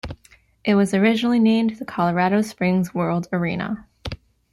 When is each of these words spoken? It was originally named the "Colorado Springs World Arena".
It 0.65 0.73
was 0.73 0.95
originally 0.95 1.37
named 1.37 1.75
the 1.75 1.85
"Colorado 1.85 2.41
Springs 2.41 2.91
World 2.91 3.27
Arena". 3.31 3.87